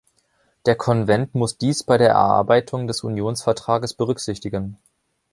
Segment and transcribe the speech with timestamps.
[0.65, 4.79] Der Konvent muss dies bei der Erarbeitung des Unionsvertrages berücksichtigen.